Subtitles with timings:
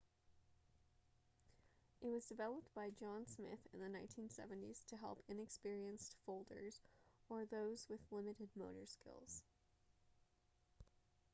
[2.01, 6.81] it was developed by john smith in the 1970s to help inexperienced folders
[7.29, 9.43] or those with limited motor skills